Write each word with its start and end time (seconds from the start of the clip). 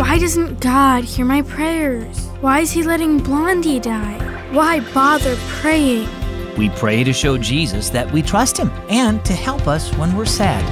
Why 0.00 0.18
doesn't 0.18 0.60
God 0.60 1.04
hear 1.04 1.26
my 1.26 1.42
prayers? 1.42 2.26
Why 2.40 2.60
is 2.60 2.70
He 2.70 2.82
letting 2.82 3.18
Blondie 3.18 3.78
die? 3.78 4.18
Why 4.50 4.80
bother 4.94 5.36
praying? 5.60 6.08
We 6.56 6.70
pray 6.70 7.04
to 7.04 7.12
show 7.12 7.36
Jesus 7.36 7.90
that 7.90 8.10
we 8.10 8.22
trust 8.22 8.56
Him 8.56 8.70
and 8.88 9.22
to 9.26 9.34
help 9.34 9.68
us 9.68 9.94
when 9.98 10.16
we're 10.16 10.24
sad. 10.24 10.64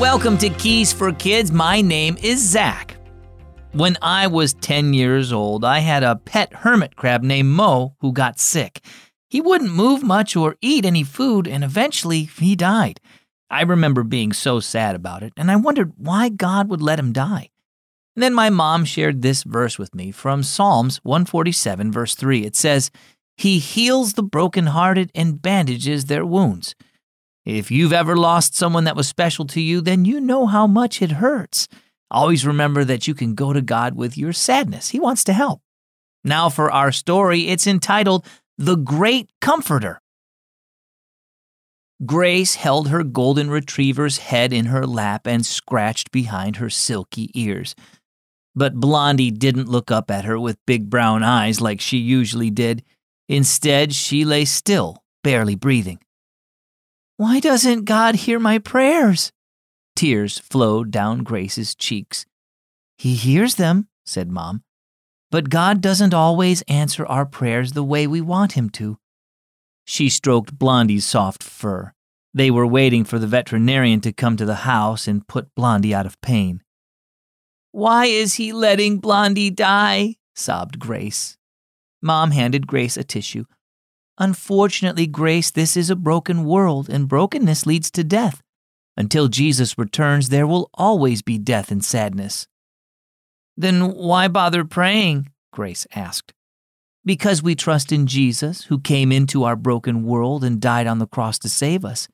Welcome 0.00 0.38
to 0.38 0.48
Keys 0.48 0.94
for 0.94 1.12
Kids. 1.12 1.52
My 1.52 1.82
name 1.82 2.16
is 2.22 2.40
Zach. 2.40 2.96
When 3.72 3.98
I 4.00 4.28
was 4.28 4.54
10 4.54 4.94
years 4.94 5.30
old, 5.30 5.62
I 5.62 5.80
had 5.80 6.02
a 6.02 6.16
pet 6.16 6.54
hermit 6.54 6.96
crab 6.96 7.22
named 7.22 7.50
Mo 7.50 7.96
who 8.00 8.14
got 8.14 8.40
sick. 8.40 8.80
He 9.32 9.40
wouldn't 9.40 9.72
move 9.72 10.02
much 10.02 10.36
or 10.36 10.58
eat 10.60 10.84
any 10.84 11.04
food, 11.04 11.48
and 11.48 11.64
eventually 11.64 12.24
he 12.24 12.54
died. 12.54 13.00
I 13.48 13.62
remember 13.62 14.02
being 14.02 14.30
so 14.34 14.60
sad 14.60 14.94
about 14.94 15.22
it, 15.22 15.32
and 15.38 15.50
I 15.50 15.56
wondered 15.56 15.94
why 15.96 16.28
God 16.28 16.68
would 16.68 16.82
let 16.82 16.98
him 16.98 17.14
die. 17.14 17.48
And 18.14 18.22
then 18.22 18.34
my 18.34 18.50
mom 18.50 18.84
shared 18.84 19.22
this 19.22 19.42
verse 19.44 19.78
with 19.78 19.94
me 19.94 20.10
from 20.10 20.42
Psalms 20.42 21.00
147, 21.02 21.90
verse 21.90 22.14
3. 22.14 22.44
It 22.44 22.54
says, 22.54 22.90
He 23.38 23.58
heals 23.58 24.12
the 24.12 24.22
brokenhearted 24.22 25.10
and 25.14 25.40
bandages 25.40 26.04
their 26.04 26.26
wounds. 26.26 26.74
If 27.46 27.70
you've 27.70 27.94
ever 27.94 28.18
lost 28.18 28.54
someone 28.54 28.84
that 28.84 28.96
was 28.96 29.08
special 29.08 29.46
to 29.46 29.62
you, 29.62 29.80
then 29.80 30.04
you 30.04 30.20
know 30.20 30.44
how 30.44 30.66
much 30.66 31.00
it 31.00 31.12
hurts. 31.12 31.68
Always 32.10 32.46
remember 32.46 32.84
that 32.84 33.08
you 33.08 33.14
can 33.14 33.34
go 33.34 33.54
to 33.54 33.62
God 33.62 33.94
with 33.94 34.18
your 34.18 34.34
sadness. 34.34 34.90
He 34.90 35.00
wants 35.00 35.24
to 35.24 35.32
help. 35.32 35.62
Now, 36.22 36.50
for 36.50 36.70
our 36.70 36.92
story, 36.92 37.48
it's 37.48 37.66
entitled 37.66 38.26
The 38.62 38.76
Great 38.76 39.28
Comforter. 39.40 40.00
Grace 42.06 42.54
held 42.54 42.90
her 42.90 43.02
golden 43.02 43.50
retriever's 43.50 44.18
head 44.18 44.52
in 44.52 44.66
her 44.66 44.86
lap 44.86 45.26
and 45.26 45.44
scratched 45.44 46.12
behind 46.12 46.58
her 46.58 46.70
silky 46.70 47.28
ears. 47.34 47.74
But 48.54 48.76
Blondie 48.76 49.32
didn't 49.32 49.68
look 49.68 49.90
up 49.90 50.12
at 50.12 50.24
her 50.26 50.38
with 50.38 50.64
big 50.64 50.88
brown 50.88 51.24
eyes 51.24 51.60
like 51.60 51.80
she 51.80 51.96
usually 51.96 52.50
did. 52.50 52.84
Instead, 53.28 53.94
she 53.94 54.24
lay 54.24 54.44
still, 54.44 55.02
barely 55.24 55.56
breathing. 55.56 55.98
Why 57.16 57.40
doesn't 57.40 57.84
God 57.84 58.14
hear 58.14 58.38
my 58.38 58.60
prayers? 58.60 59.32
Tears 59.96 60.38
flowed 60.38 60.92
down 60.92 61.24
Grace's 61.24 61.74
cheeks. 61.74 62.26
He 62.96 63.16
hears 63.16 63.56
them, 63.56 63.88
said 64.06 64.30
Mom, 64.30 64.62
but 65.32 65.48
God 65.48 65.80
doesn't 65.80 66.12
always 66.12 66.60
answer 66.68 67.06
our 67.06 67.24
prayers 67.24 67.72
the 67.72 67.82
way 67.82 68.06
we 68.06 68.20
want 68.20 68.52
Him 68.52 68.68
to. 68.70 68.98
She 69.84 70.10
stroked 70.10 70.58
Blondie's 70.58 71.06
soft 71.06 71.42
fur. 71.42 71.94
They 72.34 72.50
were 72.50 72.66
waiting 72.66 73.04
for 73.04 73.18
the 73.18 73.26
veterinarian 73.26 74.02
to 74.02 74.12
come 74.12 74.36
to 74.36 74.44
the 74.44 74.66
house 74.66 75.08
and 75.08 75.26
put 75.26 75.54
Blondie 75.54 75.94
out 75.94 76.04
of 76.04 76.20
pain. 76.20 76.60
Why 77.70 78.04
is 78.04 78.34
he 78.34 78.52
letting 78.52 78.98
Blondie 78.98 79.50
die? 79.50 80.16
sobbed 80.36 80.78
Grace. 80.78 81.38
Mom 82.02 82.32
handed 82.32 82.66
Grace 82.66 82.98
a 82.98 83.04
tissue. 83.04 83.44
Unfortunately, 84.18 85.06
Grace, 85.06 85.50
this 85.50 85.78
is 85.78 85.88
a 85.88 85.96
broken 85.96 86.44
world, 86.44 86.90
and 86.90 87.08
brokenness 87.08 87.64
leads 87.64 87.90
to 87.92 88.04
death. 88.04 88.42
Until 88.98 89.28
Jesus 89.28 89.78
returns, 89.78 90.28
there 90.28 90.46
will 90.46 90.68
always 90.74 91.22
be 91.22 91.38
death 91.38 91.70
and 91.70 91.82
sadness. 91.82 92.46
Then 93.56 93.92
why 93.94 94.28
bother 94.28 94.64
praying? 94.64 95.30
Grace 95.52 95.86
asked. 95.94 96.32
Because 97.04 97.42
we 97.42 97.54
trust 97.54 97.92
in 97.92 98.06
Jesus, 98.06 98.64
who 98.64 98.78
came 98.78 99.10
into 99.10 99.44
our 99.44 99.56
broken 99.56 100.04
world 100.04 100.44
and 100.44 100.60
died 100.60 100.86
on 100.86 100.98
the 100.98 101.06
cross 101.06 101.38
to 101.40 101.48
save 101.48 101.84
us. 101.84 102.08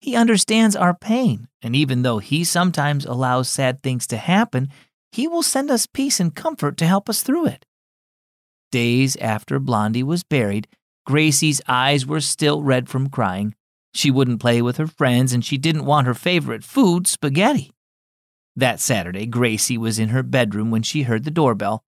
He 0.00 0.16
understands 0.16 0.74
our 0.74 0.94
pain, 0.94 1.48
and 1.60 1.76
even 1.76 2.02
though 2.02 2.18
He 2.18 2.42
sometimes 2.44 3.04
allows 3.04 3.48
sad 3.48 3.82
things 3.82 4.06
to 4.08 4.16
happen, 4.16 4.68
He 5.12 5.28
will 5.28 5.42
send 5.42 5.70
us 5.70 5.86
peace 5.86 6.20
and 6.20 6.34
comfort 6.34 6.78
to 6.78 6.86
help 6.86 7.10
us 7.10 7.22
through 7.22 7.46
it. 7.46 7.66
Days 8.72 9.16
after 9.16 9.58
Blondie 9.58 10.02
was 10.02 10.22
buried, 10.24 10.68
Gracie's 11.04 11.60
eyes 11.68 12.06
were 12.06 12.20
still 12.20 12.62
red 12.62 12.88
from 12.88 13.10
crying. 13.10 13.54
She 13.92 14.10
wouldn't 14.10 14.40
play 14.40 14.62
with 14.62 14.76
her 14.78 14.86
friends, 14.86 15.32
and 15.32 15.44
she 15.44 15.58
didn't 15.58 15.84
want 15.84 16.06
her 16.06 16.14
favorite 16.14 16.64
food, 16.64 17.06
spaghetti. 17.06 17.72
That 18.56 18.80
Saturday, 18.80 19.26
Gracie 19.26 19.78
was 19.78 19.98
in 19.98 20.08
her 20.10 20.22
bedroom 20.22 20.70
when 20.70 20.82
she 20.82 21.02
heard 21.02 21.24
the 21.24 21.30
doorbell. 21.30 21.84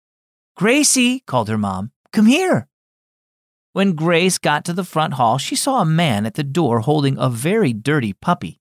Gracie, 0.55 1.21
called 1.21 1.49
her 1.49 1.57
mom, 1.57 1.91
come 2.11 2.25
here. 2.25 2.67
When 3.73 3.93
Grace 3.93 4.39
got 4.39 4.65
to 4.65 4.73
the 4.73 4.83
front 4.83 5.13
hall, 5.13 5.37
she 5.37 5.55
saw 5.55 5.81
a 5.81 5.85
man 5.85 6.25
at 6.25 6.33
the 6.33 6.43
door 6.43 6.79
holding 6.79 7.17
a 7.19 7.29
very 7.29 7.73
dirty 7.73 8.11
puppy. 8.11 8.59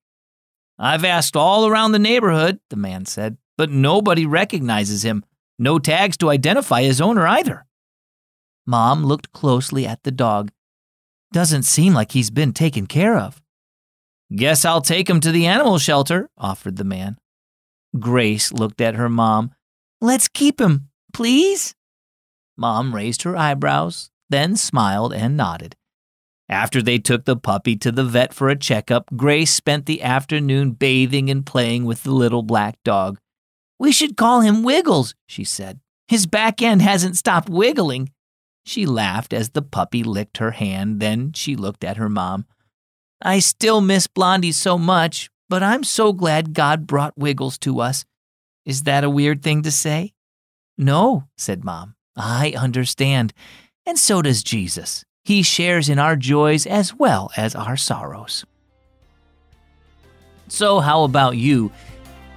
I've 0.78 1.04
asked 1.04 1.36
all 1.36 1.66
around 1.66 1.92
the 1.92 1.98
neighborhood, 1.98 2.60
the 2.68 2.76
man 2.76 3.06
said, 3.06 3.38
but 3.56 3.70
nobody 3.70 4.26
recognizes 4.26 5.02
him. 5.02 5.24
No 5.58 5.78
tags 5.78 6.18
to 6.18 6.28
identify 6.28 6.82
his 6.82 7.00
owner 7.00 7.26
either. 7.26 7.64
Mom 8.66 9.04
looked 9.04 9.32
closely 9.32 9.86
at 9.86 10.02
the 10.02 10.10
dog. 10.10 10.50
Doesn't 11.32 11.62
seem 11.62 11.94
like 11.94 12.12
he's 12.12 12.30
been 12.30 12.52
taken 12.52 12.86
care 12.86 13.16
of. 13.16 13.40
Guess 14.34 14.64
I'll 14.64 14.82
take 14.82 15.08
him 15.08 15.20
to 15.20 15.32
the 15.32 15.46
animal 15.46 15.78
shelter, 15.78 16.28
offered 16.36 16.76
the 16.76 16.84
man. 16.84 17.16
Grace 18.00 18.52
looked 18.52 18.80
at 18.80 18.94
her 18.94 19.08
mom. 19.08 19.52
Let's 20.00 20.28
keep 20.28 20.60
him, 20.60 20.88
please. 21.12 21.74
Mom 22.56 22.94
raised 22.94 23.22
her 23.22 23.36
eyebrows, 23.36 24.10
then 24.30 24.56
smiled 24.56 25.12
and 25.12 25.36
nodded. 25.36 25.76
After 26.48 26.80
they 26.80 26.98
took 26.98 27.24
the 27.24 27.36
puppy 27.36 27.76
to 27.76 27.90
the 27.90 28.04
vet 28.04 28.32
for 28.32 28.48
a 28.48 28.56
checkup, 28.56 29.08
Grace 29.16 29.52
spent 29.52 29.86
the 29.86 30.02
afternoon 30.02 30.72
bathing 30.72 31.28
and 31.28 31.44
playing 31.44 31.84
with 31.84 32.04
the 32.04 32.12
little 32.12 32.42
black 32.42 32.76
dog. 32.84 33.18
We 33.78 33.90
should 33.92 34.16
call 34.16 34.40
him 34.40 34.62
Wiggles, 34.62 35.14
she 35.26 35.44
said. 35.44 35.80
His 36.08 36.26
back 36.26 36.62
end 36.62 36.82
hasn't 36.82 37.16
stopped 37.16 37.48
wiggling. 37.48 38.10
She 38.64 38.86
laughed 38.86 39.32
as 39.32 39.50
the 39.50 39.62
puppy 39.62 40.02
licked 40.02 40.38
her 40.38 40.52
hand, 40.52 41.00
then 41.00 41.32
she 41.32 41.56
looked 41.56 41.84
at 41.84 41.96
her 41.96 42.08
mom. 42.08 42.46
I 43.20 43.40
still 43.40 43.80
miss 43.80 44.06
Blondie 44.06 44.52
so 44.52 44.78
much, 44.78 45.30
but 45.48 45.62
I'm 45.62 45.84
so 45.84 46.12
glad 46.12 46.54
God 46.54 46.86
brought 46.86 47.16
Wiggles 47.16 47.58
to 47.58 47.80
us. 47.80 48.04
Is 48.64 48.82
that 48.82 49.04
a 49.04 49.10
weird 49.10 49.42
thing 49.42 49.62
to 49.62 49.70
say? 49.70 50.12
No, 50.76 51.24
said 51.36 51.64
Mom. 51.64 51.94
I 52.16 52.54
understand. 52.56 53.32
And 53.84 53.98
so 53.98 54.22
does 54.22 54.42
Jesus. 54.42 55.04
He 55.24 55.42
shares 55.42 55.88
in 55.88 55.98
our 55.98 56.16
joys 56.16 56.66
as 56.66 56.94
well 56.94 57.30
as 57.36 57.54
our 57.54 57.76
sorrows. 57.76 58.44
So, 60.48 60.80
how 60.80 61.02
about 61.02 61.36
you? 61.36 61.72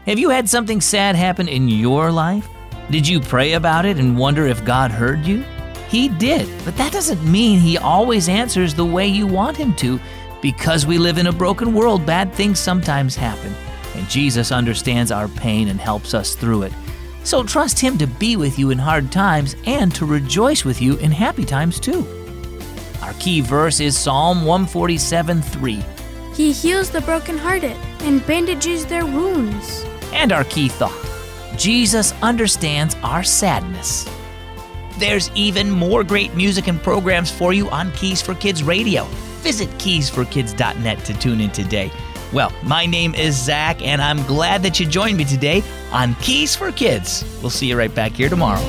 Have 0.06 0.18
you 0.18 0.30
had 0.30 0.50
something 0.50 0.82
sad 0.82 1.16
happen 1.16 1.48
in 1.48 1.68
your 1.68 2.12
life? 2.12 2.48
Did 2.90 3.08
you 3.08 3.20
pray 3.20 3.54
about 3.54 3.86
it 3.86 3.98
and 3.98 4.18
wonder 4.18 4.48
if 4.48 4.66
God 4.66 4.90
heard 4.90 5.26
you? 5.26 5.46
He 5.90 6.10
did, 6.10 6.50
but 6.66 6.76
that 6.78 6.92
doesn't 6.92 7.24
mean 7.24 7.60
He 7.60 7.78
always 7.78 8.28
answers 8.28 8.74
the 8.74 8.86
way 8.86 9.08
you 9.08 9.28
want 9.28 9.58
Him 9.58 9.76
to. 9.76 10.00
Because 10.42 10.86
we 10.86 10.98
live 10.98 11.18
in 11.18 11.28
a 11.28 11.32
broken 11.32 11.74
world, 11.74 12.06
bad 12.06 12.34
things 12.34 12.60
sometimes 12.60 13.16
happen, 13.16 13.54
and 13.96 14.08
Jesus 14.08 14.52
understands 14.52 15.12
our 15.12 15.28
pain 15.28 15.68
and 15.68 15.80
helps 15.80 16.14
us 16.14 16.36
through 16.36 16.64
it. 16.64 16.74
So 17.24 17.44
trust 17.44 17.80
Him 17.80 17.98
to 17.98 18.08
be 18.08 18.38
with 18.38 18.58
you 18.58 18.72
in 18.72 18.78
hard 18.78 19.12
times 19.12 19.56
and 19.66 19.94
to 19.96 20.06
rejoice 20.06 20.64
with 20.64 20.82
you 20.82 20.98
in 20.98 21.12
happy 21.12 21.44
times 21.44 21.80
too. 21.80 22.08
Our 23.02 23.14
key 23.14 23.42
verse 23.42 23.80
is 23.80 23.98
Psalm 23.98 24.46
147 24.46 25.42
3. 25.42 25.84
He 26.34 26.54
heals 26.54 26.90
the 26.90 27.02
brokenhearted 27.02 27.76
and 28.02 28.26
bandages 28.26 28.86
their 28.86 29.06
wounds. 29.06 29.84
And 30.14 30.32
our 30.32 30.46
key 30.46 30.70
thought 30.70 30.98
Jesus 31.58 32.14
understands 32.22 32.96
our 33.04 33.24
sadness. 33.24 34.10
There's 34.98 35.30
even 35.36 35.70
more 35.70 36.06
great 36.06 36.34
music 36.36 36.68
and 36.68 36.82
programs 36.82 37.30
for 37.30 37.52
you 37.52 37.70
on 37.70 37.92
Keys 37.92 38.22
for 38.22 38.36
Kids 38.36 38.64
Radio. 38.64 39.06
Visit 39.42 39.70
keysforkids.net 39.72 41.06
to 41.06 41.14
tune 41.20 41.42
in 41.42 41.52
today. 41.52 41.92
Well, 42.32 42.54
my 42.64 42.86
name 42.86 43.16
is 43.16 43.36
Zach, 43.36 43.82
and 43.82 44.02
I'm 44.02 44.22
glad 44.24 44.62
that 44.64 44.80
you 44.80 44.86
joined 44.86 45.18
me 45.18 45.26
today 45.26 45.64
on 45.92 46.14
Keys 46.16 46.56
for 46.56 46.72
Kids. 46.72 47.24
We'll 47.42 47.50
see 47.50 47.68
you 47.68 47.78
right 47.78 47.94
back 47.94 48.12
here 48.12 48.30
tomorrow. 48.30 48.62